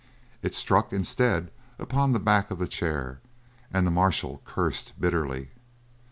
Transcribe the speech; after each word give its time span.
It 0.41 0.55
struck, 0.55 0.91
instead, 0.91 1.51
upon 1.77 2.11
the 2.11 2.19
back 2.19 2.49
of 2.49 2.57
the 2.57 2.67
chair, 2.67 3.19
and 3.71 3.85
the 3.85 3.91
marshal 3.91 4.41
cursed 4.45 4.93
bitterly. 4.99 5.49